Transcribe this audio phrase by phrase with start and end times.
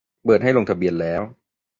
[0.25, 1.21] เปิดให้ลงทะเบียนแล้ว